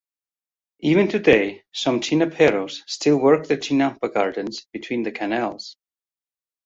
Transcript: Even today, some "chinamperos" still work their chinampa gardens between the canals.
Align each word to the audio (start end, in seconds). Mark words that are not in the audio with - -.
Even 0.79 1.09
today, 1.09 1.61
some 1.73 1.99
"chinamperos" 1.99 2.79
still 2.87 3.19
work 3.21 3.45
their 3.45 3.57
chinampa 3.57 4.11
gardens 4.11 4.65
between 4.73 5.03
the 5.03 5.11
canals. 5.11 5.77